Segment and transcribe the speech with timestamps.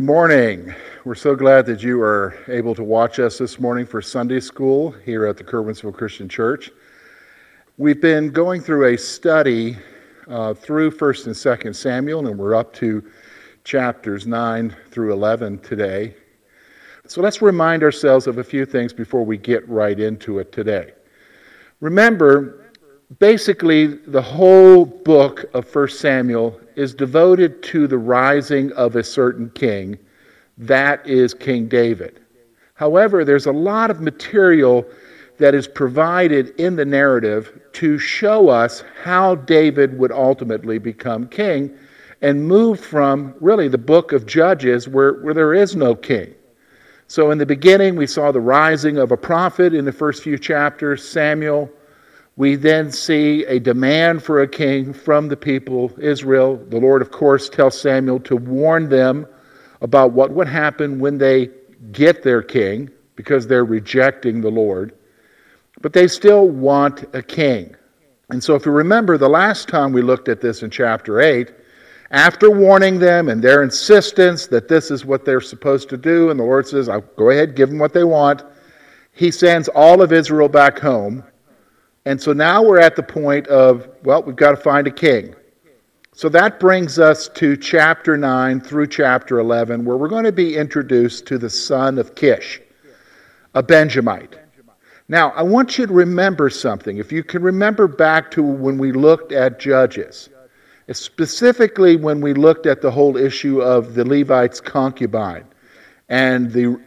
[0.00, 0.74] Good morning.
[1.04, 4.92] We're so glad that you are able to watch us this morning for Sunday school
[4.92, 6.70] here at the Curwensville Christian Church.
[7.76, 9.76] We've been going through a study
[10.26, 13.10] uh, through 1st and 2nd Samuel, and we're up to
[13.64, 16.14] chapters 9 through 11 today.
[17.06, 20.92] So let's remind ourselves of a few things before we get right into it today.
[21.80, 22.59] Remember,
[23.18, 29.50] basically, the whole book of First Samuel is devoted to the rising of a certain
[29.50, 29.98] king.
[30.58, 32.20] That is King David.
[32.74, 34.86] However, there's a lot of material
[35.38, 41.74] that is provided in the narrative to show us how David would ultimately become king
[42.22, 46.34] and move from really the book of Judges where, where there is no king.
[47.06, 50.38] So, in the beginning, we saw the rising of a prophet in the first few
[50.38, 51.70] chapters, Samuel.
[52.40, 56.56] We then see a demand for a king from the people, Israel.
[56.70, 59.26] The Lord, of course, tells Samuel to warn them
[59.82, 61.50] about what would happen when they
[61.92, 64.94] get their king because they're rejecting the Lord.
[65.82, 67.76] But they still want a king.
[68.30, 71.52] And so, if you remember, the last time we looked at this in chapter 8,
[72.10, 76.40] after warning them and their insistence that this is what they're supposed to do, and
[76.40, 78.44] the Lord says, I'll go ahead, give them what they want,
[79.12, 81.22] he sends all of Israel back home
[82.04, 85.34] and so now we're at the point of, well, we've got to find a king.
[86.12, 90.56] So that brings us to chapter 9 through chapter 11, where we're going to be
[90.56, 92.60] introduced to the son of Kish,
[93.54, 94.38] a Benjamite.
[95.08, 96.98] Now, I want you to remember something.
[96.98, 100.28] If you can remember back to when we looked at Judges,
[100.92, 105.44] specifically when we looked at the whole issue of the Levite's concubine
[106.08, 106.80] and the,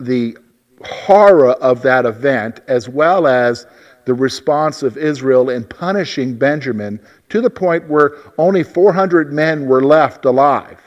[0.00, 0.36] the
[0.84, 3.66] horror of that event, as well as
[4.10, 6.98] the response of Israel in punishing Benjamin
[7.28, 10.80] to the point where only 400 men were left alive.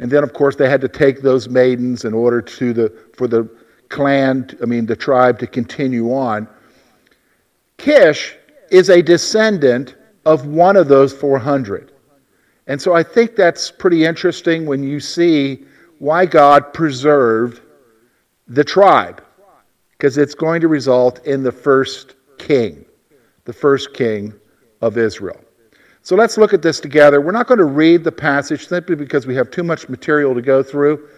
[0.00, 3.28] And then, of course, they had to take those maidens in order to the, for
[3.28, 3.48] the
[3.88, 6.48] clan, I mean, the tribe to continue on.
[7.76, 8.34] Kish
[8.72, 9.94] is a descendant
[10.26, 11.92] of one of those 400.
[12.66, 15.66] And so I think that's pretty interesting when you see
[16.00, 17.60] why God preserved
[18.48, 19.22] the tribe,
[19.92, 22.13] because it's going to result in the first
[22.44, 22.84] king,
[23.44, 24.34] the first king
[24.82, 25.40] of Israel.
[26.02, 27.22] So let's look at this together.
[27.22, 30.42] We're not going to read the passage simply because we have too much material to
[30.42, 31.08] go through.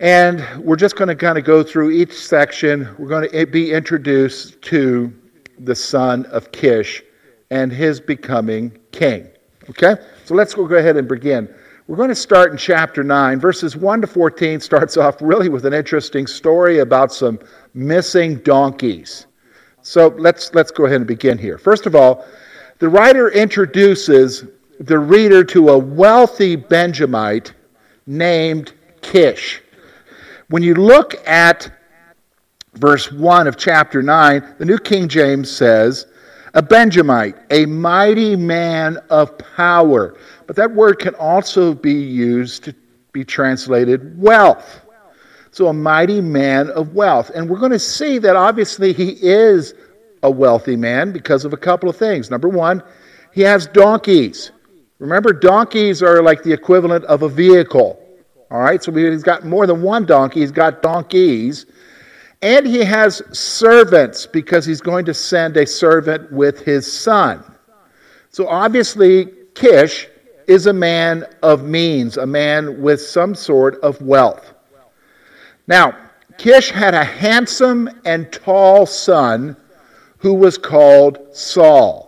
[0.00, 2.92] And we're just going to kind of go through each section.
[2.98, 5.14] We're going to be introduced to
[5.60, 7.04] the son of Kish
[7.50, 9.28] and his becoming king.
[9.70, 9.94] Okay?
[10.24, 11.48] So let's go ahead and begin.
[11.86, 13.38] We're going to start in chapter 9.
[13.38, 17.38] Verses 1 to 14 starts off really with an interesting story about some
[17.74, 19.26] missing donkeys.
[19.84, 21.58] So let's, let's go ahead and begin here.
[21.58, 22.26] First of all,
[22.78, 24.46] the writer introduces
[24.80, 27.52] the reader to a wealthy Benjamite
[28.06, 29.62] named Kish.
[30.48, 31.70] When you look at
[32.76, 36.06] verse 1 of chapter 9, the New King James says,
[36.54, 40.16] A Benjamite, a mighty man of power.
[40.46, 42.74] But that word can also be used to
[43.12, 44.80] be translated wealth.
[45.54, 47.30] So, a mighty man of wealth.
[47.30, 49.72] And we're going to see that obviously he is
[50.24, 52.28] a wealthy man because of a couple of things.
[52.28, 52.82] Number one,
[53.32, 54.50] he has donkeys.
[54.98, 58.04] Remember, donkeys are like the equivalent of a vehicle.
[58.50, 61.66] All right, so he's got more than one donkey, he's got donkeys.
[62.42, 67.44] And he has servants because he's going to send a servant with his son.
[68.30, 70.08] So obviously, Kish
[70.48, 74.53] is a man of means, a man with some sort of wealth.
[75.66, 75.96] Now,
[76.36, 79.56] Kish had a handsome and tall son
[80.18, 82.04] who was called Saul.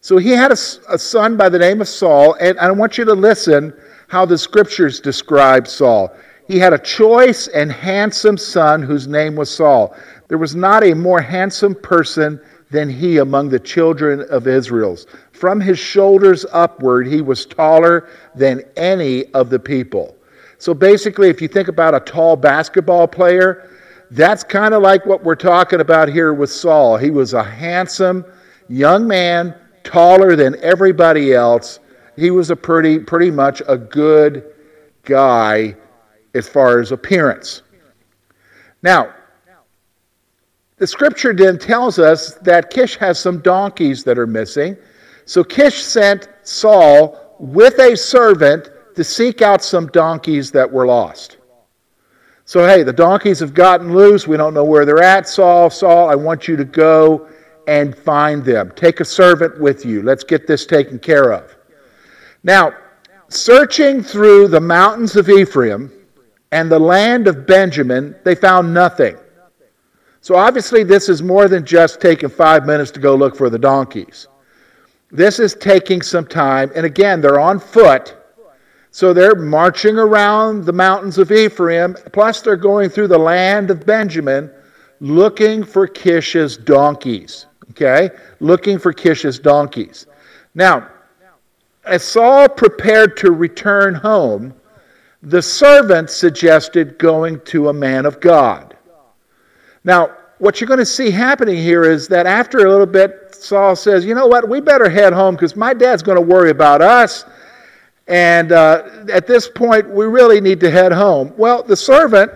[0.00, 0.56] So he had a,
[0.90, 3.72] a, son by the name of Saul, and I want you to listen
[4.08, 6.14] how the scriptures describe Saul.
[6.46, 9.96] He had a choice and handsome son whose name was Saul.
[10.28, 12.38] There was not a more handsome person
[12.70, 14.98] than he among the children of Israel.
[15.32, 20.16] From his shoulders upward, he was taller than any of the people.
[20.64, 23.68] So basically, if you think about a tall basketball player,
[24.10, 26.96] that's kind of like what we're talking about here with Saul.
[26.96, 28.24] He was a handsome
[28.70, 31.80] young man, taller than everybody else.
[32.16, 34.54] He was a pretty, pretty much a good
[35.02, 35.76] guy
[36.32, 37.60] as far as appearance.
[38.82, 39.12] Now,
[40.78, 44.78] the scripture then tells us that Kish has some donkeys that are missing.
[45.26, 51.38] So Kish sent Saul with a servant to seek out some donkeys that were lost.
[52.46, 54.26] So, hey, the donkeys have gotten loose.
[54.26, 55.26] We don't know where they're at.
[55.28, 57.28] Saul, Saul, I want you to go
[57.66, 58.70] and find them.
[58.76, 60.02] Take a servant with you.
[60.02, 61.56] Let's get this taken care of.
[62.42, 62.74] Now,
[63.28, 65.90] searching through the mountains of Ephraim
[66.52, 69.16] and the land of Benjamin, they found nothing.
[70.20, 73.58] So obviously, this is more than just taking five minutes to go look for the
[73.58, 74.26] donkeys.
[75.10, 78.16] This is taking some time, and again, they're on foot.
[78.94, 83.84] So they're marching around the mountains of Ephraim, plus they're going through the land of
[83.84, 84.48] Benjamin
[85.00, 87.46] looking for Kish's donkeys.
[87.70, 88.10] Okay?
[88.38, 90.06] Looking for Kish's donkeys.
[90.54, 90.88] Now,
[91.84, 94.54] as Saul prepared to return home,
[95.24, 98.76] the servant suggested going to a man of God.
[99.82, 103.74] Now, what you're going to see happening here is that after a little bit, Saul
[103.74, 104.48] says, You know what?
[104.48, 107.24] We better head home because my dad's going to worry about us.
[108.06, 111.32] And uh, at this point, we really need to head home.
[111.36, 112.32] Well, the servant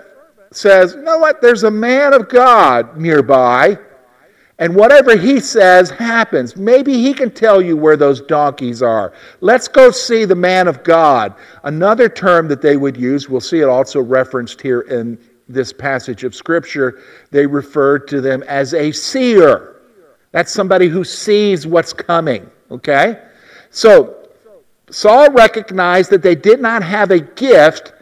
[0.50, 1.42] says, You know what?
[1.42, 3.78] There's a man of God nearby.
[4.60, 6.56] And whatever he says happens.
[6.56, 9.12] Maybe he can tell you where those donkeys are.
[9.40, 11.34] Let's go see the man of God.
[11.62, 15.16] Another term that they would use, we'll see it also referenced here in
[15.48, 17.00] this passage of Scripture,
[17.30, 19.76] they referred to them as a seer.
[20.32, 23.22] That's somebody who sees what's coming, okay?
[23.70, 24.17] So
[24.90, 27.92] Saul recognized that they did not have a gift,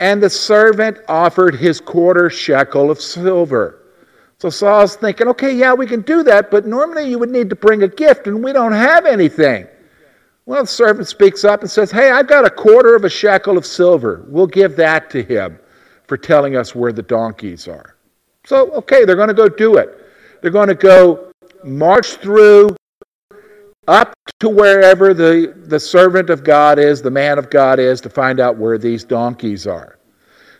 [0.00, 3.80] and the servant offered his quarter shekel of silver.
[4.38, 7.56] So Saul's thinking, okay, yeah, we can do that, but normally you would need to
[7.56, 9.66] bring a gift, and we don't have anything.
[10.46, 13.58] Well, the servant speaks up and says, hey, I've got a quarter of a shekel
[13.58, 14.24] of silver.
[14.28, 15.58] We'll give that to him
[16.06, 17.96] for telling us where the donkeys are.
[18.46, 20.06] So, okay, they're going to go do it.
[20.40, 21.30] They're going to go
[21.64, 22.76] march through
[23.88, 28.10] up to wherever the, the servant of God is, the man of God is, to
[28.10, 29.98] find out where these donkeys are.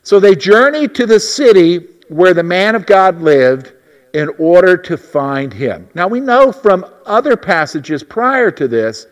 [0.02, 3.72] So they journey to the city where the man of God lived
[4.14, 5.88] in order to find him.
[5.94, 9.06] Now we know from other passages prior to this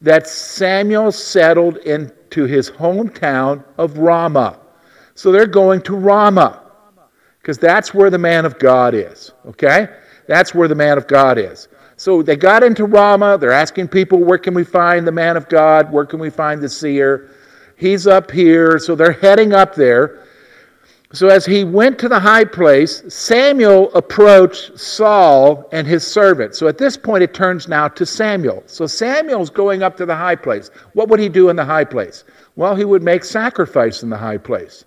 [0.00, 4.58] that Samuel settled into his hometown of Ramah.
[5.14, 6.62] So they're going to Ramah
[7.40, 9.32] because that's where the man of God is.
[9.46, 9.88] Okay?
[10.26, 11.68] That's where the man of God is.
[11.98, 13.38] So they got into Ramah.
[13.38, 15.92] They're asking people, where can we find the man of God?
[15.92, 17.30] Where can we find the seer?
[17.76, 18.78] He's up here.
[18.78, 20.24] So they're heading up there.
[21.12, 26.54] So as he went to the high place, Samuel approached Saul and his servant.
[26.54, 28.62] So at this point, it turns now to Samuel.
[28.66, 30.70] So Samuel's going up to the high place.
[30.92, 32.24] What would he do in the high place?
[32.54, 34.84] Well, he would make sacrifice in the high place.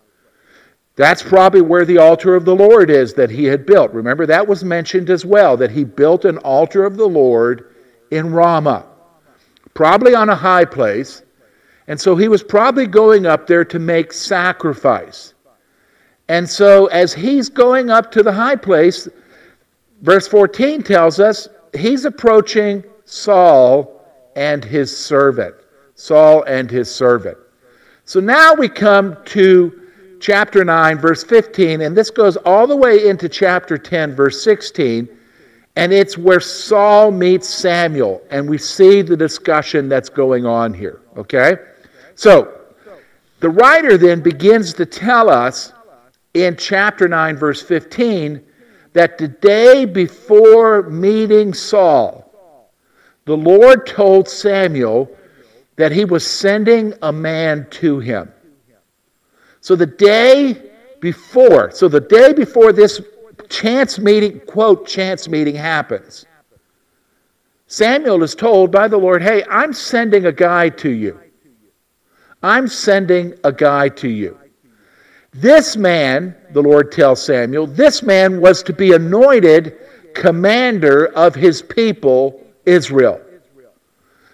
[0.96, 3.94] That's probably where the altar of the Lord is that he had built.
[3.94, 7.74] Remember, that was mentioned as well, that he built an altar of the Lord
[8.12, 8.86] in Ramah,
[9.74, 11.24] probably on a high place.
[11.88, 15.34] And so he was probably going up there to make sacrifice.
[16.28, 19.08] And so as he's going up to the high place,
[20.02, 24.06] verse 14 tells us he's approaching Saul
[24.36, 25.56] and his servant.
[25.96, 27.38] Saul and his servant.
[28.06, 29.81] So now we come to
[30.22, 35.10] chapter 9, verse 15, and this goes all the way into chapter 10, verse 16.
[35.76, 41.02] And it's where Saul meets Samuel, and we see the discussion that's going on here.
[41.18, 41.56] Okay?
[42.16, 42.60] So,
[43.40, 45.74] the writer then begins to tell us
[46.34, 48.44] in chapter 9, verse 15,
[48.94, 52.32] that the day before meeting Saul,
[53.26, 55.10] the Lord told Samuel
[55.78, 58.32] that he was sending a man to him.
[59.62, 63.00] So the day before, so the day before this
[63.48, 66.26] chance meeting, quote, chance meeting happens,
[67.68, 71.20] Samuel is told by the Lord, hey, I'm sending a guy to you.
[72.44, 74.38] I'm sending a guy to you.
[75.32, 79.78] This man, the Lord tells Samuel, this man was to be anointed
[80.14, 83.22] commander of his people, Israel.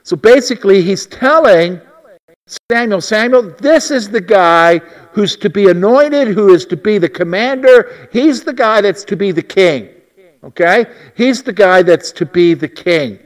[0.03, 1.81] So basically, he's telling
[2.71, 4.79] Samuel, Samuel, this is the guy
[5.11, 8.09] who's to be anointed, who is to be the commander.
[8.11, 9.89] He's the guy that's to be the king.
[10.43, 10.85] Okay?
[11.15, 13.19] He's the guy that's to be the king.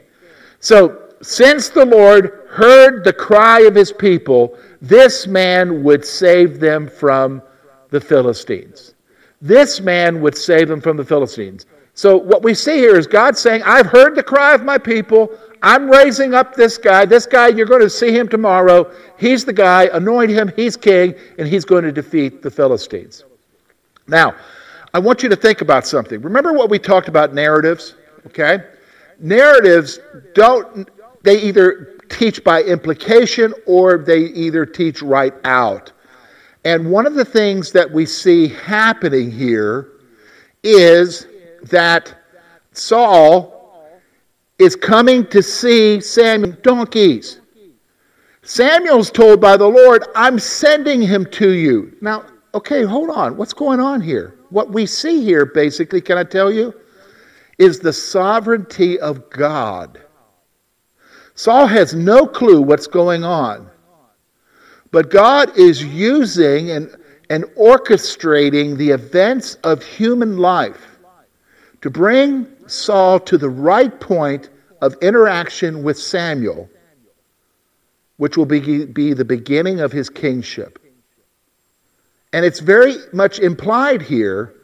[0.58, 6.88] So, since the Lord heard the cry of his people, this man would save them
[6.88, 7.42] from
[7.90, 8.94] the Philistines.
[9.40, 11.66] This man would save them from the Philistines.
[11.94, 15.30] So, what we see here is God saying, I've heard the cry of my people.
[15.62, 17.04] I'm raising up this guy.
[17.04, 18.92] This guy, you're going to see him tomorrow.
[19.16, 19.88] He's the guy.
[19.92, 20.52] Anoint him.
[20.56, 23.24] He's king, and he's going to defeat the Philistines.
[24.08, 24.34] Now,
[24.92, 26.20] I want you to think about something.
[26.20, 27.94] Remember what we talked about narratives?
[28.26, 28.64] Okay?
[29.20, 30.00] Narratives
[30.34, 30.88] don't,
[31.22, 35.92] they either teach by implication or they either teach right out.
[36.64, 39.92] And one of the things that we see happening here
[40.62, 41.26] is
[41.64, 42.14] that
[42.72, 43.61] Saul
[44.62, 47.40] is coming to see Samuel donkeys.
[48.42, 51.96] Samuel's told by the Lord, I'm sending him to you.
[52.00, 53.36] Now, okay, hold on.
[53.36, 54.36] What's going on here?
[54.50, 56.74] What we see here, basically, can I tell you,
[57.58, 60.00] is the sovereignty of God.
[61.34, 63.68] Saul has no clue what's going on.
[64.92, 66.94] But God is using and,
[67.30, 70.98] and orchestrating the events of human life
[71.80, 74.50] to bring Saul to the right point
[74.82, 76.68] of interaction with Samuel,
[78.16, 80.80] which will be, be the beginning of his kingship.
[82.32, 84.54] And it's very much implied here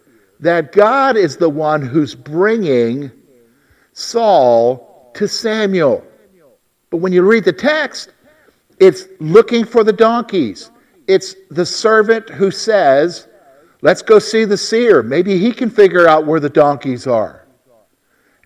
[0.41, 3.11] that God is the one who's bringing
[3.93, 6.05] Saul to Samuel.
[6.91, 8.11] But when you read the text,
[8.81, 10.71] it's looking for the donkeys.
[11.07, 13.29] It's the servant who says,
[13.81, 15.05] Let's go see the seer.
[15.05, 17.47] Maybe he can figure out where the donkeys are.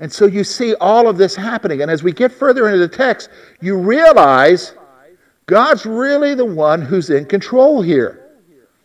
[0.02, 1.80] And so you see all of this happening.
[1.82, 3.30] And as we get further into the text,
[3.60, 4.74] you realize
[5.46, 8.32] God's really the one who's in control here.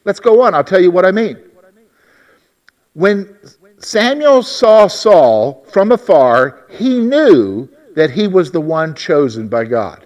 [0.05, 0.53] Let's go on.
[0.53, 1.39] I'll tell you what I mean.
[2.93, 3.36] When
[3.79, 10.05] Samuel saw Saul from afar, he knew that he was the one chosen by God.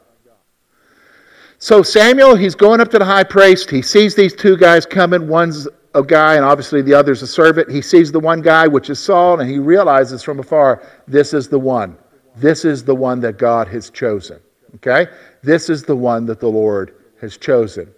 [1.59, 3.69] So Samuel, he's going up to the high priest.
[3.69, 5.27] He sees these two guys coming.
[5.27, 7.69] One's a guy, and obviously the other's a servant.
[7.69, 11.47] He sees the one guy, which is Saul, and he realizes from afar, this is
[11.47, 11.97] the one.
[12.35, 14.39] This is the one that God has chosen.
[14.75, 15.07] Okay?
[15.43, 17.89] This is the one that the Lord has chosen.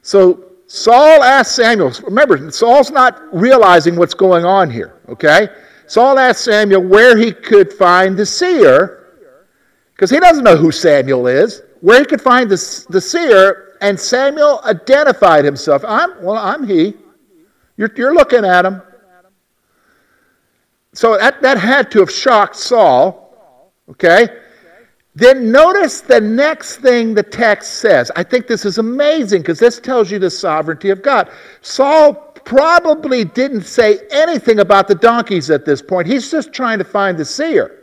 [0.00, 5.00] So Saul asks Samuel, remember, Saul's not realizing what's going on here.
[5.08, 5.48] Okay?
[5.86, 8.98] Saul asked Samuel where he could find the seer
[9.94, 13.98] because he doesn't know who Samuel is, where he could find the, the seer, and
[13.98, 15.84] Samuel identified himself.
[15.86, 16.94] I'm, well, I'm he.
[17.76, 18.82] You're, you're looking at him.
[20.94, 23.22] So that, that had to have shocked Saul.
[23.88, 24.28] Okay?
[25.14, 28.10] Then notice the next thing the text says.
[28.16, 31.30] I think this is amazing because this tells you the sovereignty of God.
[31.60, 32.14] Saul
[32.44, 36.06] probably didn't say anything about the donkeys at this point.
[36.06, 37.78] He's just trying to find the seer.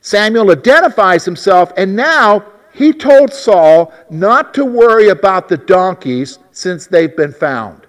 [0.00, 6.86] Samuel identifies himself, and now he told Saul not to worry about the donkeys since
[6.86, 7.86] they've been found.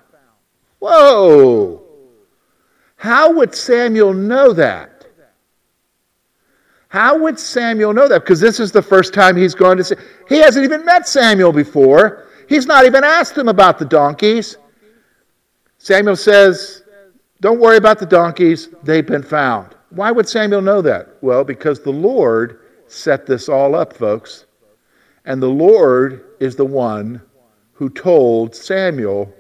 [0.84, 1.82] Whoa!
[2.98, 5.06] How would Samuel know that?
[6.90, 8.20] How would Samuel know that?
[8.20, 9.96] Because this is the first time he's going to see.
[10.28, 12.28] He hasn't even met Samuel before.
[12.50, 14.58] He's not even asked him about the donkeys.
[15.78, 16.84] Samuel says,
[17.40, 19.76] Don't worry about the donkeys, they've been found.
[19.92, 21.16] Why would Samuel know that?
[21.22, 24.48] Well, because the Lord set this all up, folks.
[25.24, 27.22] And the Lord is the one
[27.72, 29.34] who told Samuel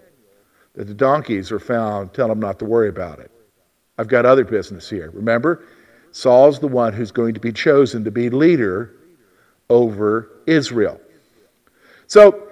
[0.73, 2.13] that the donkeys are found.
[2.13, 3.31] Tell him not to worry about it.
[3.97, 5.11] I've got other business here.
[5.11, 5.65] Remember,
[6.11, 8.95] Saul's the one who's going to be chosen to be leader
[9.69, 10.99] over Israel.
[12.07, 12.47] So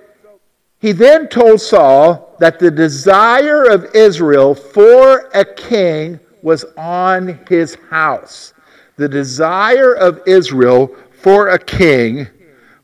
[0.80, 7.76] he then told Saul that the desire of Israel for a king was on his
[7.90, 8.54] house.
[8.98, 12.28] The desire of Israel for a king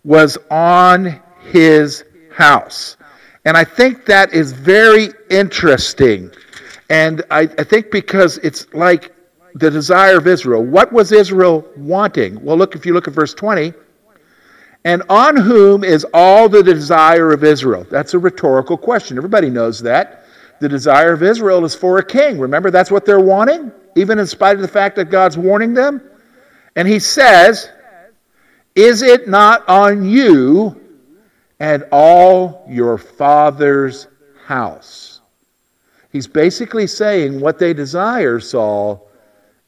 [0.03, 1.19] was on
[1.51, 2.97] his house.
[3.47, 6.29] And I think that is very interesting.
[6.89, 9.15] And I, I, think because it's like
[9.55, 10.65] the desire of Israel.
[10.65, 12.43] What was Israel wanting?
[12.43, 13.71] Well, look, if you look at verse 20,
[14.83, 17.87] and on whom is all the desire of Israel?
[17.89, 19.15] That's a rhetorical question.
[19.15, 20.25] Everybody knows that.
[20.59, 22.39] The desire of Israel is for a king.
[22.39, 26.01] Remember, that's what they're wanting, even in spite of the fact that God's warning them.
[26.75, 27.69] And he says,
[28.75, 30.86] Is it not on you
[31.59, 34.07] and all your father's
[34.45, 35.21] house?
[36.11, 39.09] He's basically saying what they desire, Saul,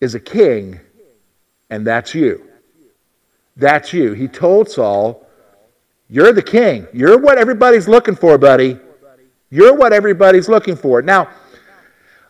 [0.01, 0.79] is a king,
[1.69, 2.49] and that's you.
[3.55, 4.13] That's you.
[4.13, 5.27] He told Saul,
[6.09, 6.87] You're the king.
[6.93, 8.79] You're what everybody's looking for, buddy.
[9.49, 11.01] You're what everybody's looking for.
[11.01, 11.29] Now,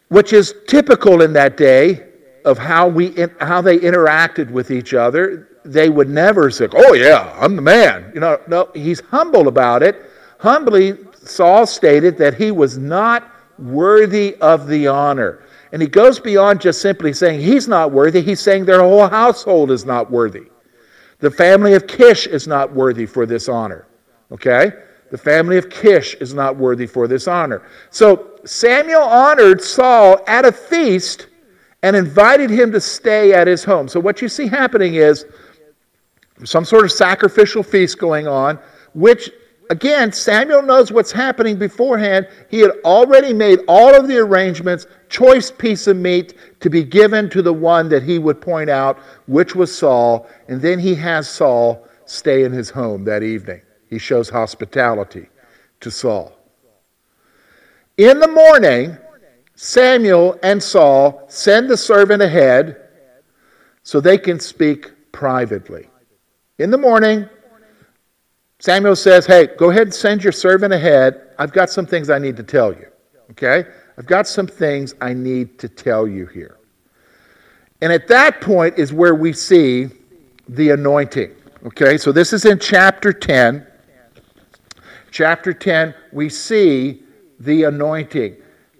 [0.07, 2.07] which is typical in that day
[2.45, 5.48] of how we how they interacted with each other.
[5.65, 9.83] They would never say, "Oh yeah, I'm the man." You know, no, he's humble about
[9.83, 10.09] it.
[10.39, 15.43] Humbly, Saul stated that he was not worthy of the honor.
[15.71, 18.21] And he goes beyond just simply saying he's not worthy.
[18.21, 20.47] He's saying their whole household is not worthy.
[21.19, 23.85] The family of Kish is not worthy for this honor.
[24.31, 24.71] Okay?
[25.11, 27.63] The family of Kish is not worthy for this honor.
[27.89, 31.27] So Samuel honored Saul at a feast
[31.83, 33.87] and invited him to stay at his home.
[33.87, 35.25] So what you see happening is
[36.43, 38.59] some sort of sacrificial feast going on,
[38.93, 39.29] which
[39.69, 42.27] again, Samuel knows what's happening beforehand.
[42.49, 47.29] He had already made all of the arrangements, choice piece of meat to be given
[47.29, 51.29] to the one that he would point out, which was Saul, and then he has
[51.29, 53.61] Saul stay in his home that evening.
[53.87, 55.27] He shows hospitality
[55.81, 56.35] to Saul.
[57.97, 58.97] In the morning,
[59.55, 62.77] Samuel and Saul send the servant ahead
[63.83, 65.88] so they can speak privately.
[66.59, 67.27] In the morning,
[68.59, 71.29] Samuel says, Hey, go ahead and send your servant ahead.
[71.39, 72.87] I've got some things I need to tell you.
[73.31, 73.63] Okay?
[73.97, 76.57] I've got some things I need to tell you here.
[77.81, 79.87] And at that point is where we see
[80.49, 81.33] the anointing.
[81.65, 83.65] Okay, so this is in chapter 10.
[85.11, 87.03] Chapter 10, we see
[87.39, 88.35] the anointing.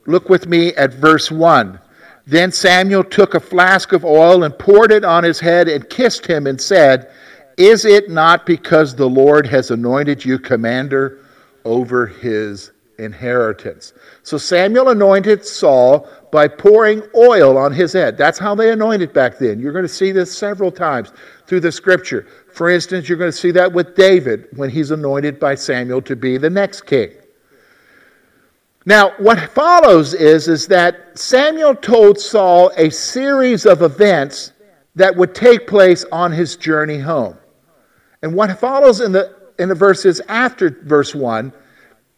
[0.06, 1.80] Look with me at verse 1.
[2.28, 6.26] Then Samuel took a flask of oil and poured it on his head and kissed
[6.26, 7.12] him and said,
[7.60, 11.26] Is it not because the Lord has anointed you commander
[11.66, 13.92] over his inheritance?
[14.24, 18.18] So Samuel anointed Saul by pouring oil on his head.
[18.18, 19.60] That's how they anointed back then.
[19.60, 21.12] You're going to see this several times
[21.48, 22.28] through the scripture.
[22.54, 26.16] For instance, you're going to see that with David when he's anointed by Samuel to
[26.16, 27.12] be the next king.
[28.86, 34.54] Now, what follows is, is that Samuel told Saul a series of events
[34.96, 37.38] that would take place on his journey home.
[38.22, 41.54] And what follows in the, in the verses after verse 1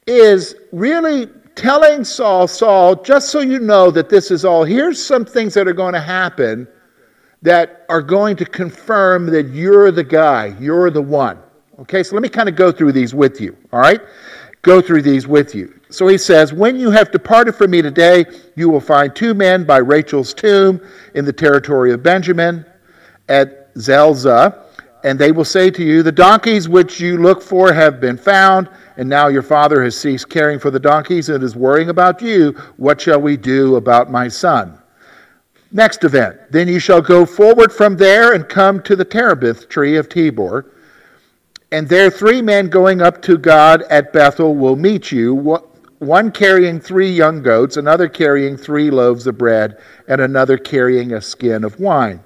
[0.08, 5.26] is really telling Saul, Saul, just so you know that this is all, here's some
[5.26, 6.68] things that are going to happen
[7.42, 11.40] that are going to confirm that you're the guy, you're the one.
[11.80, 14.02] Okay, so let me kind of go through these with you, all right?
[14.62, 15.80] Go through these with you.
[15.90, 19.64] So he says, When you have departed from me today, you will find two men
[19.64, 20.80] by Rachel's tomb
[21.16, 22.64] in the territory of Benjamin
[23.28, 24.66] at Zelzah,
[25.04, 28.70] and they will say to you, The donkeys which you look for have been found,
[28.98, 32.52] and now your father has ceased caring for the donkeys and is worrying about you.
[32.78, 34.78] What shall we do about my son?
[35.72, 36.38] Next event.
[36.52, 40.66] Then you shall go forward from there and come to the terebinth tree of Tabor.
[41.72, 45.34] And there three men going up to God at Bethel will meet you,
[46.00, 51.22] one carrying three young goats, another carrying three loaves of bread, and another carrying a
[51.22, 52.22] skin of wine.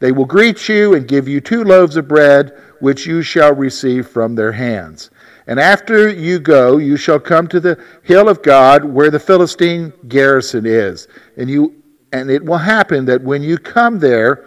[0.00, 4.08] They will greet you and give you two loaves of bread, which you shall receive
[4.08, 5.10] from their hands.
[5.46, 9.92] And after you go, you shall come to the hill of God where the Philistine
[10.08, 11.06] garrison is.
[11.36, 11.76] And you
[12.12, 14.46] and it will happen that when you come there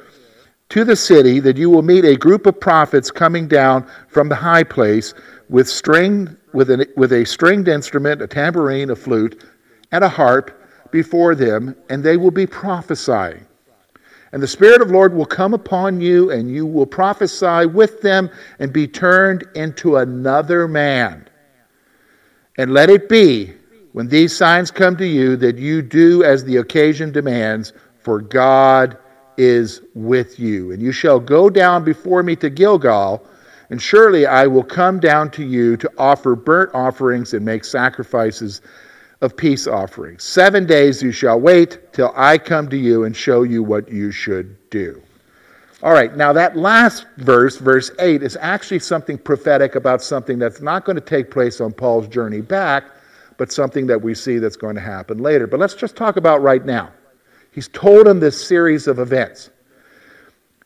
[0.70, 4.36] to the city, that you will meet a group of prophets coming down from the
[4.36, 5.14] high place
[5.48, 9.44] with string with, an, with a stringed instrument, a tambourine, a flute,
[9.92, 10.60] and a harp
[10.92, 13.46] before them, and they will be prophesying.
[14.34, 18.02] And the Spirit of the Lord will come upon you, and you will prophesy with
[18.02, 21.30] them and be turned into another man.
[22.58, 23.54] And let it be
[23.92, 28.98] when these signs come to you, that you do as the occasion demands, for God
[29.38, 30.72] is with you.
[30.72, 33.24] And you shall go down before me to Gilgal,
[33.70, 38.62] and surely I will come down to you to offer burnt offerings and make sacrifices
[39.24, 40.24] of peace offerings.
[40.24, 44.12] Seven days you shall wait till I come to you and show you what you
[44.12, 45.02] should do.
[45.82, 50.62] All right, now that last verse, verse 8, is actually something prophetic about something that's
[50.62, 52.86] not going to take place on Paul's journey back
[53.38, 55.48] but something that we see that's going to happen later.
[55.48, 56.92] But let's just talk about right now.
[57.52, 59.50] He's told him this series of events.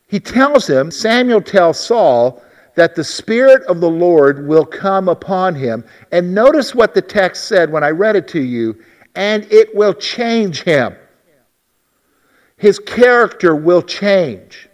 [0.08, 2.41] He tells him, Samuel tells Saul,
[2.77, 5.83] that the Spirit of the Lord will come upon him.
[6.11, 8.77] And notice what the text said when I read it to you
[9.15, 10.95] and it will change him.
[12.57, 14.69] His character will change.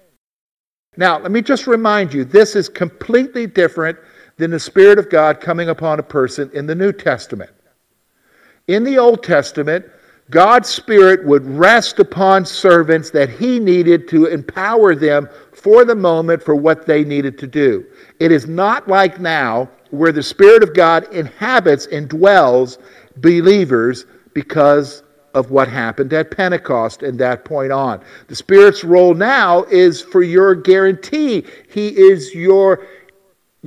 [0.97, 3.97] Now, let me just remind you this is completely different
[4.35, 7.51] than the Spirit of God coming upon a person in the New Testament.
[8.67, 9.85] In the Old Testament,
[10.33, 16.41] God's Spirit would rest upon servants that He needed to empower them for the moment
[16.41, 17.85] for what they needed to do.
[18.19, 22.79] It is not like now where the Spirit of God inhabits and dwells
[23.17, 25.03] believers because
[25.35, 28.01] of what happened at Pentecost and that point on.
[28.27, 31.45] The Spirit's role now is for your guarantee.
[31.69, 32.87] He is your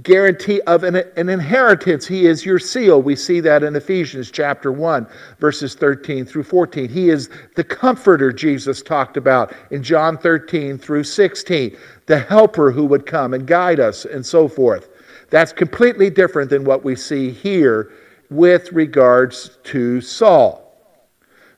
[0.03, 2.07] guarantee of an, an, inheritance.
[2.07, 3.01] He is your seal.
[3.01, 5.07] We see that in Ephesians chapter 1,
[5.39, 6.89] verses 13 through 14.
[6.89, 12.85] He is the comforter Jesus talked about in John 13 through 16, the helper who
[12.87, 14.91] would come and guide us, and so forth.
[15.31, 17.93] That's completely different than what we see here
[18.31, 20.63] with regards to Saul.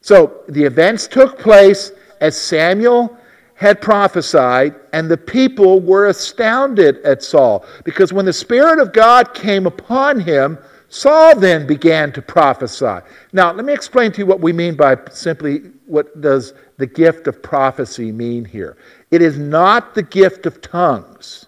[0.00, 3.17] So the events took place as Samuel
[3.58, 7.66] had prophesied, and the people were astounded at Saul.
[7.82, 10.56] Because when the Spirit of God came upon him,
[10.90, 13.04] Saul then began to prophesy.
[13.32, 17.26] Now, let me explain to you what we mean by simply what does the gift
[17.26, 18.76] of prophecy mean here.
[19.10, 21.46] It is not the gift of tongues.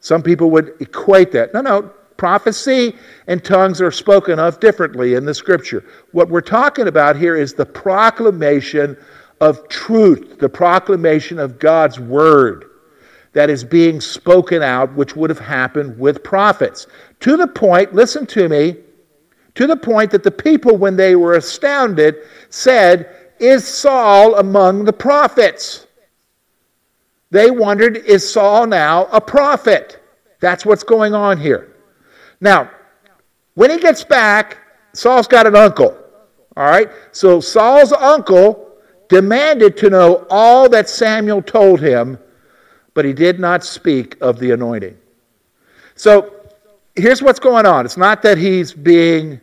[0.00, 1.54] Some people would equate that.
[1.54, 2.94] No, no, Prophecy
[3.28, 5.86] and tongues are spoken of differently in the scripture.
[6.12, 8.94] What we're talking about here is the proclamation
[9.40, 12.66] of truth, the proclamation of God's word
[13.32, 16.86] that is being spoken out, which would have happened with prophets.
[17.20, 18.76] To the point, listen to me,
[19.54, 22.16] to the point that the people, when they were astounded,
[22.48, 25.86] said, Is Saul among the prophets?
[27.30, 30.02] They wondered, Is Saul now a prophet?
[30.40, 31.76] That's what's going on here.
[32.40, 32.70] Now,
[33.54, 34.58] when he gets back,
[34.92, 35.96] Saul's got an uncle.
[36.56, 36.90] All right?
[37.12, 38.69] So Saul's uncle
[39.10, 42.18] demanded to know all that Samuel told him,
[42.94, 44.96] but he did not speak of the anointing.
[45.96, 46.32] So
[46.96, 49.38] here's what's going on it's not that he's being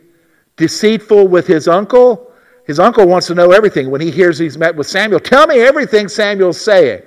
[0.56, 2.24] deceitful with his uncle.
[2.66, 3.90] His uncle wants to know everything.
[3.90, 7.02] When he hears he's met with Samuel, tell me everything Samuel's saying.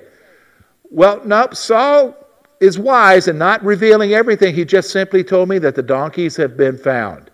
[0.90, 2.16] Well, no, Saul
[2.60, 4.54] is wise and not revealing everything.
[4.54, 7.30] He just simply told me that the donkeys have been found.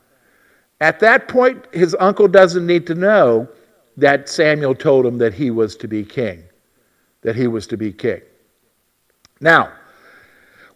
[0.80, 3.48] At that point, his uncle doesn't need to know
[3.98, 6.44] that Samuel told him that he was to be king,
[7.22, 8.20] that he was to be king.
[9.40, 9.72] Now,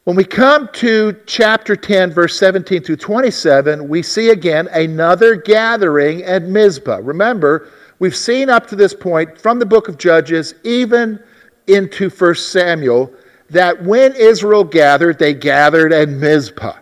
[0.04, 6.24] when we come to chapter 10, verse 17 through 27, we see again another gathering
[6.24, 6.98] at Mizpah.
[7.00, 11.22] Remember, we've seen up to this point from the book of Judges, even
[11.68, 13.14] into 1 Samuel,
[13.50, 16.78] that when Israel gathered, they gathered at Mizpah.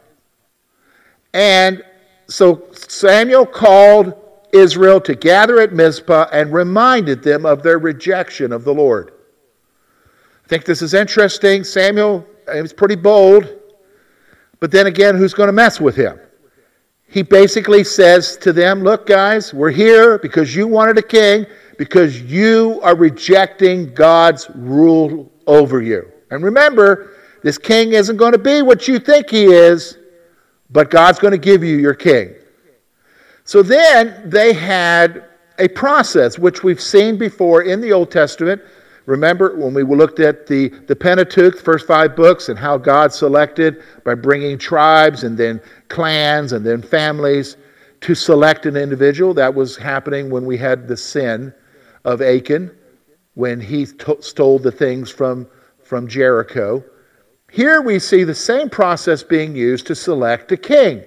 [1.35, 1.85] And
[2.29, 4.15] so Samuel called
[4.53, 9.13] Israel to gather at Mizpah and reminded them of their rejection of the Lord.
[10.45, 11.65] I think this is interesting.
[11.65, 13.49] Samuel is pretty bold,
[14.59, 16.19] but then again, who's going to mess with him?
[17.07, 21.45] He basically says to them, Look, guys, we're here because you wanted a king,
[21.77, 26.11] because you are rejecting God's rule over you.
[26.31, 29.99] And remember, this king isn't going to be what you think he is,
[30.71, 32.35] but God's going to give you your king.
[33.51, 35.25] So then they had
[35.59, 38.63] a process which we've seen before in the Old Testament.
[39.07, 43.13] Remember when we looked at the, the Pentateuch, the first five books, and how God
[43.13, 47.57] selected by bringing tribes and then clans and then families
[48.03, 49.35] to select an individual?
[49.35, 51.53] That was happening when we had the sin
[52.05, 52.71] of Achan,
[53.35, 55.49] when he stole the things from
[55.83, 56.85] from Jericho.
[57.51, 61.03] Here we see the same process being used to select a king.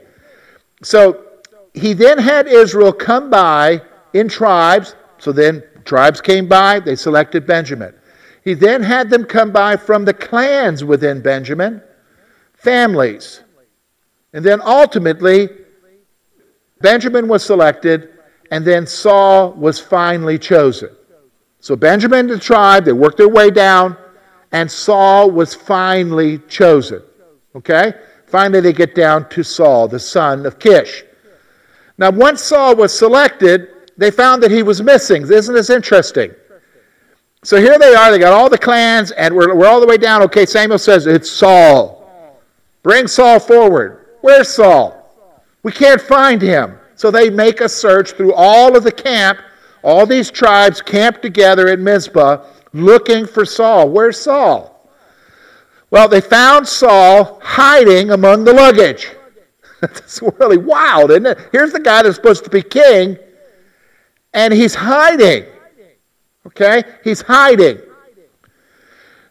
[0.82, 1.22] So
[1.73, 3.81] he then had Israel come by
[4.13, 4.95] in tribes.
[5.17, 7.93] So then tribes came by, they selected Benjamin.
[8.43, 11.81] He then had them come by from the clans within Benjamin,
[12.53, 13.41] families.
[14.33, 15.49] And then ultimately,
[16.81, 18.09] Benjamin was selected,
[18.51, 20.89] and then Saul was finally chosen.
[21.59, 23.97] So Benjamin, the tribe, they worked their way down
[24.53, 27.01] and Saul was finally chosen.
[27.55, 27.93] Okay?
[28.27, 31.03] Finally, they get down to Saul, the son of Kish.
[31.97, 35.23] Now, once Saul was selected, they found that he was missing.
[35.23, 36.34] Isn't this interesting?
[37.43, 39.97] So here they are, they got all the clans, and we're, we're all the way
[39.97, 40.21] down.
[40.23, 42.39] Okay, Samuel says, It's Saul.
[42.84, 44.06] Bring Saul forward.
[44.21, 44.99] Where's Saul?
[45.62, 46.77] We can't find him.
[46.95, 49.39] So they make a search through all of the camp.
[49.84, 53.89] All these tribes camped together at Mizpah looking for Saul.
[53.89, 54.89] Where's Saul?
[55.91, 59.12] Well, they found Saul hiding among the luggage.
[59.93, 61.38] That's really wild, isn't it?
[61.52, 63.17] Here's the guy that's supposed to be king,
[64.34, 65.46] and he's hiding.
[66.48, 66.84] Okay?
[67.04, 67.80] He's hiding.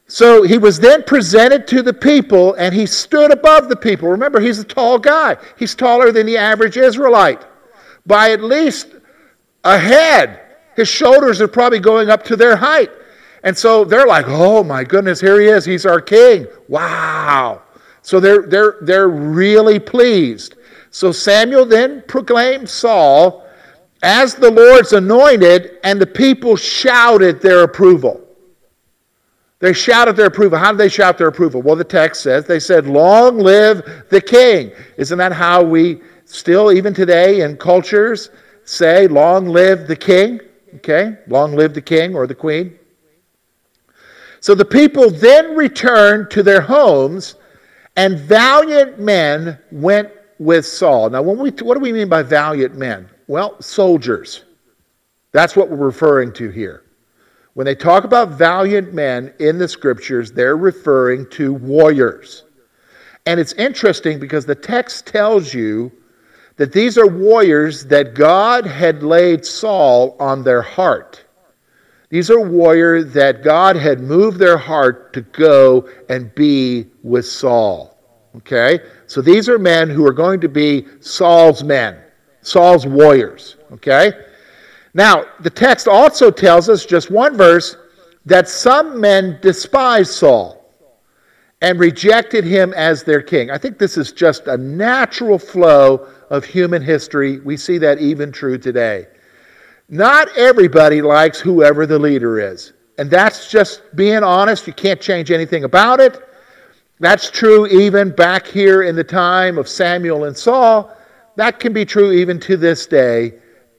[0.06, 4.10] So he was then presented to the people, and he stood above the people.
[4.10, 5.38] Remember, he's a tall guy.
[5.56, 7.42] He's taller than the average Israelite
[8.04, 8.88] by at least
[9.64, 10.38] a head.
[10.76, 12.90] His shoulders are probably going up to their height.
[13.42, 15.64] And so they're like, oh my goodness, here he is.
[15.64, 16.46] He's our king.
[16.68, 17.62] Wow.
[18.02, 20.56] So they're, they're, they're really pleased.
[20.90, 23.46] So Samuel then proclaimed Saul
[24.02, 28.20] as the Lord's anointed, and the people shouted their approval.
[29.60, 30.58] They shouted their approval.
[30.58, 31.62] How did they shout their approval?
[31.62, 34.72] Well, the text says they said, Long live the king.
[34.96, 38.30] Isn't that how we still, even today in cultures,
[38.64, 40.40] say, Long live the king?
[40.76, 41.16] Okay?
[41.28, 42.76] Long live the king or the queen.
[44.40, 47.36] So the people then returned to their homes,
[47.96, 51.10] and valiant men went with Saul.
[51.10, 53.08] Now, when we, what do we mean by valiant men?
[53.26, 54.44] Well, soldiers.
[55.32, 56.84] That's what we're referring to here.
[57.54, 62.44] When they talk about valiant men in the scriptures, they're referring to warriors.
[63.26, 65.92] And it's interesting because the text tells you
[66.56, 71.21] that these are warriors that God had laid Saul on their heart.
[72.12, 77.96] These are warriors that God had moved their heart to go and be with Saul.
[78.36, 78.80] Okay?
[79.06, 81.98] So these are men who are going to be Saul's men,
[82.42, 83.56] Saul's warriors.
[83.72, 84.12] Okay?
[84.92, 87.78] Now, the text also tells us, just one verse,
[88.26, 90.70] that some men despised Saul
[91.62, 93.50] and rejected him as their king.
[93.50, 97.40] I think this is just a natural flow of human history.
[97.40, 99.06] We see that even true today.
[99.92, 102.72] Not everybody likes whoever the leader is.
[102.96, 104.66] And that's just being honest.
[104.66, 106.18] You can't change anything about it.
[106.98, 110.96] That's true even back here in the time of Samuel and Saul.
[111.36, 113.34] That can be true even to this day.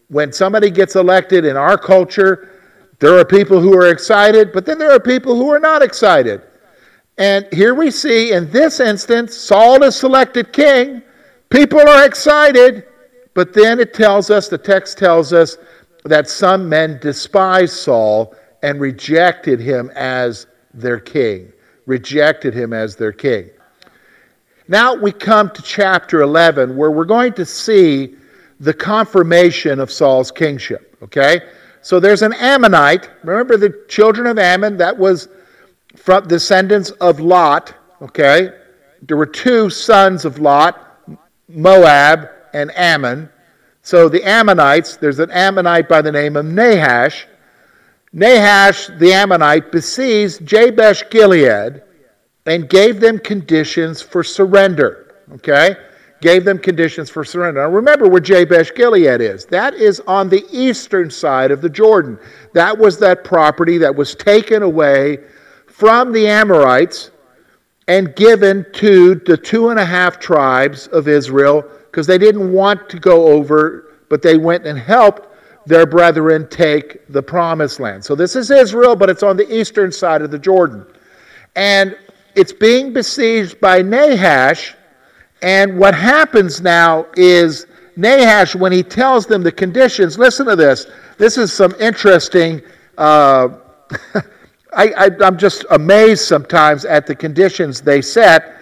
[0.09, 2.61] When somebody gets elected in our culture,
[2.99, 6.43] there are people who are excited, but then there are people who are not excited.
[7.17, 11.01] And here we see in this instance, Saul is selected king.
[11.49, 12.85] People are excited,
[13.33, 15.57] but then it tells us, the text tells us,
[16.05, 21.51] that some men despised Saul and rejected him as their king.
[21.85, 23.49] Rejected him as their king.
[24.67, 28.15] Now we come to chapter 11, where we're going to see
[28.59, 30.95] the confirmation of Saul's kingship.
[31.03, 31.41] Okay?
[31.81, 33.09] So there's an Ammonite.
[33.23, 34.77] Remember the children of Ammon?
[34.77, 35.27] That was
[35.97, 37.73] from descendants of Lot.
[38.01, 38.51] Okay?
[39.01, 40.97] There were two sons of Lot,
[41.49, 43.29] Moab and Ammon.
[43.83, 47.27] So the Ammonites, there's an Ammonite by the name of Nahash.
[48.13, 51.83] Nahash, the Ammonite, besieged Jabesh Gilead
[52.45, 55.13] and gave them conditions for surrender.
[55.33, 55.75] Okay?
[56.21, 57.59] Gave them conditions for surrender.
[57.59, 59.45] Now remember where Jabesh Gilead is.
[59.47, 62.17] That is on the eastern side of the Jordan.
[62.53, 65.19] That was that property that was taken away
[65.67, 67.11] from the Amorites
[67.87, 72.89] and given to the two and a half tribes of Israel because they didn't want
[72.89, 75.27] to go over, but they went and helped
[75.65, 78.03] their brethren take the promised land.
[78.03, 80.85] So this is Israel, but it's on the eastern side of the Jordan.
[81.55, 81.95] And
[82.35, 84.75] it's being besieged by Nahash.
[85.41, 90.87] And what happens now is Nahash, when he tells them the conditions, listen to this.
[91.17, 92.61] This is some interesting.
[92.97, 93.49] Uh,
[94.75, 98.57] I, am just amazed sometimes at the conditions they set.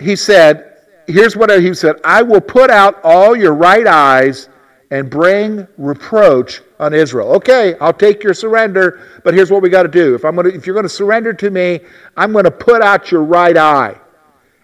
[0.00, 4.48] He said, here's what he said I will put out all your right eyes
[4.90, 7.28] and bring reproach on Israel.
[7.32, 10.14] Okay, I'll take your surrender, but here's what we got to do.
[10.14, 11.80] If I'm going to, if you're going to surrender to me,
[12.16, 13.98] I'm going to put out your right eye.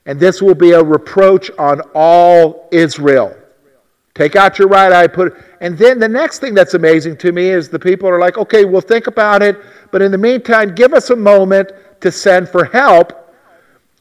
[0.05, 3.35] And this will be a reproach on all Israel.
[4.19, 5.45] Take out your right eye, put it.
[5.61, 8.65] and then the next thing that's amazing to me is the people are like, okay,
[8.65, 9.57] we'll think about it,
[9.93, 13.29] but in the meantime, give us a moment to send for help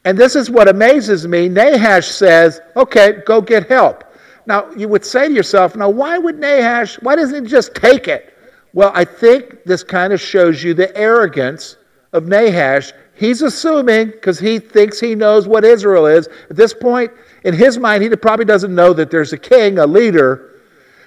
[0.08, 1.50] and this is what amazes me.
[1.50, 4.04] Nahash says, okay, go get help.
[4.46, 8.08] Now, you would say to yourself, now, why would Nahash, why doesn't he just take
[8.08, 8.34] it?
[8.72, 11.76] Well, I think this kind of shows you the arrogance
[12.14, 12.92] of Nahash.
[13.18, 16.28] He's assuming, because he thinks he knows what Israel is.
[16.48, 17.10] At this point,
[17.42, 20.60] in his mind, he probably doesn't know that there's a king, a leader.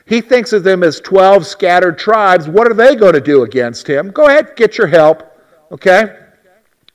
[0.05, 2.49] He thinks of them as 12 scattered tribes.
[2.49, 4.11] What are they going to do against him?
[4.11, 5.23] Go ahead, get your help.
[5.71, 6.17] Okay?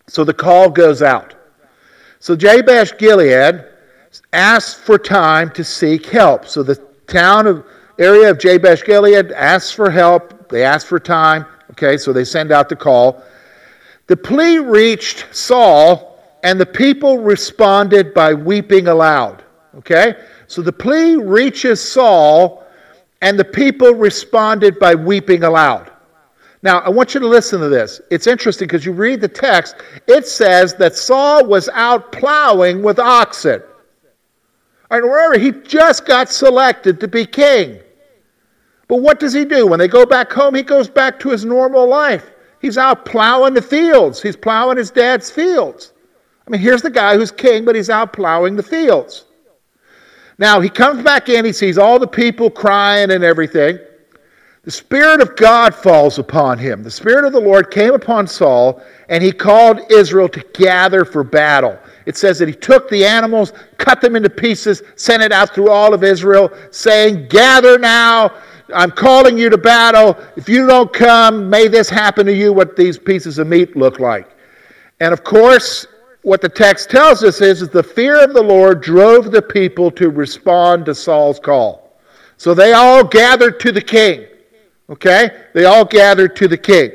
[0.06, 1.34] So the call goes out.
[2.18, 3.64] So Jabesh Gilead
[4.34, 6.46] asks for time to seek help.
[6.46, 6.76] So the
[7.06, 7.64] town of
[7.98, 10.50] area of Jabesh Gilead asks for help.
[10.50, 11.46] They ask for time.
[11.70, 13.22] Okay, so they send out the call.
[14.06, 19.42] The plea reached Saul, and the people responded by weeping aloud.
[19.78, 20.14] Okay,
[20.46, 22.64] so the plea reaches Saul,
[23.20, 25.90] and the people responded by weeping aloud.
[26.62, 28.00] Now, I want you to listen to this.
[28.10, 32.98] It's interesting because you read the text, it says that Saul was out plowing with
[32.98, 33.62] oxen.
[34.90, 37.80] And remember, he just got selected to be king.
[38.88, 39.66] But what does he do?
[39.66, 42.30] When they go back home, he goes back to his normal life.
[42.60, 45.92] He's out plowing the fields, he's plowing his dad's fields.
[46.46, 49.24] I mean, here's the guy who's king, but he's out plowing the fields.
[50.38, 53.78] Now, he comes back in, he sees all the people crying and everything.
[54.62, 56.82] The Spirit of God falls upon him.
[56.82, 61.22] The Spirit of the Lord came upon Saul, and he called Israel to gather for
[61.22, 61.78] battle.
[62.04, 65.70] It says that he took the animals, cut them into pieces, sent it out through
[65.70, 68.32] all of Israel, saying, Gather now.
[68.74, 70.16] I'm calling you to battle.
[70.36, 74.00] If you don't come, may this happen to you, what these pieces of meat look
[74.00, 74.28] like.
[75.00, 75.86] And of course,
[76.22, 79.90] what the text tells us is, is the fear of the Lord drove the people
[79.92, 82.00] to respond to Saul's call.
[82.36, 84.26] So they all gathered to the king.
[84.90, 85.30] Okay?
[85.54, 86.92] They all gathered to the king.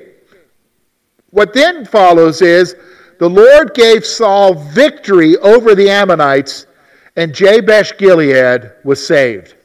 [1.30, 2.76] What then follows is
[3.20, 6.68] the Lord gave Saul victory over the Ammonites,
[7.16, 9.56] and Jabesh Gilead was saved.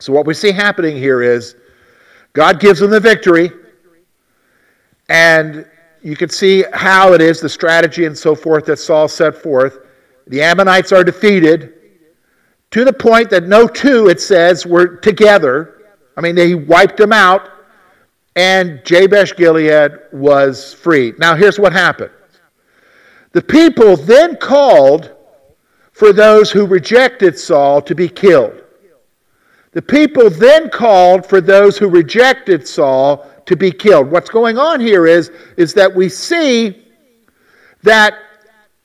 [0.00, 1.56] So, what we see happening here is
[2.32, 3.50] God gives them the victory,
[5.08, 5.66] and
[6.02, 9.80] you can see how it is, the strategy and so forth that Saul set forth.
[10.26, 11.74] The Ammonites are defeated
[12.70, 15.82] to the point that no two, it says, were together.
[16.16, 17.50] I mean, they wiped them out,
[18.36, 21.18] and Jabesh Gilead was freed.
[21.18, 22.12] Now, here's what happened
[23.32, 25.14] the people then called
[25.92, 28.62] for those who rejected Saul to be killed.
[29.72, 34.10] The people then called for those who rejected Saul to be killed.
[34.10, 36.86] What's going on here is, is that we see
[37.82, 38.14] that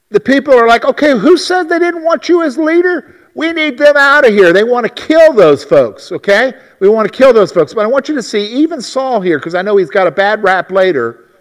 [0.09, 3.15] the people are like, okay, who said they didn't want you as leader?
[3.33, 4.53] We need them out of here.
[4.53, 6.53] They want to kill those folks, okay?
[6.79, 7.73] We want to kill those folks.
[7.73, 10.11] But I want you to see, even Saul here, because I know he's got a
[10.11, 11.31] bad rap later,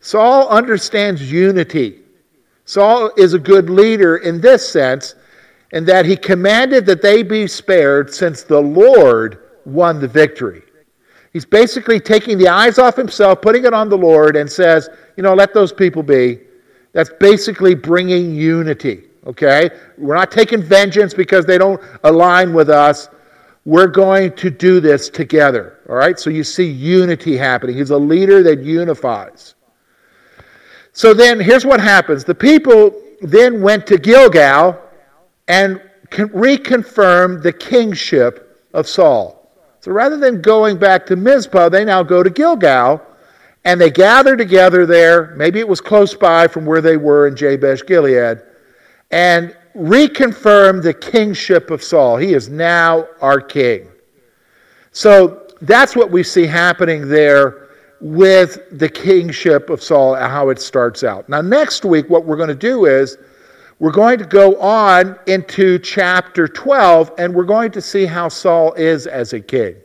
[0.00, 2.00] Saul understands unity.
[2.64, 5.14] Saul is a good leader in this sense,
[5.72, 10.62] in that he commanded that they be spared since the Lord won the victory.
[11.32, 15.22] He's basically taking the eyes off himself, putting it on the Lord, and says, you
[15.22, 16.40] know, let those people be.
[16.94, 19.70] That's basically bringing unity, okay?
[19.98, 23.08] We're not taking vengeance because they don't align with us.
[23.66, 26.18] We're going to do this together, all right?
[26.18, 27.76] So you see unity happening.
[27.76, 29.54] He's a leader that unifies.
[30.92, 34.80] So then here's what happens the people then went to Gilgal
[35.48, 35.80] and
[36.10, 39.50] reconfirm the kingship of Saul.
[39.80, 43.00] So rather than going back to Mizpah, they now go to Gilgal
[43.64, 45.34] and they gather together there.
[45.36, 48.42] Maybe it was close by from where they were in Jabesh Gilead
[49.10, 52.16] and reconfirm the kingship of Saul.
[52.16, 53.88] He is now our king.
[54.92, 57.68] So that's what we see happening there
[58.00, 61.28] with the kingship of Saul, how it starts out.
[61.28, 63.18] Now, next week, what we're going to do is
[63.78, 68.72] we're going to go on into chapter 12, and we're going to see how Saul
[68.74, 69.76] is as a king.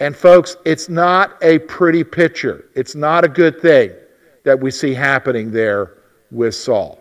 [0.00, 2.66] And, folks, it's not a pretty picture.
[2.74, 3.92] It's not a good thing
[4.44, 5.94] that we see happening there
[6.30, 7.00] with Saul.